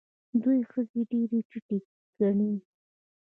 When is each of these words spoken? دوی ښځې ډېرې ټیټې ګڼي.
دوی 0.43 0.59
ښځې 0.71 0.99
ډېرې 1.11 1.39
ټیټې 1.49 1.77
ګڼي. 2.17 2.51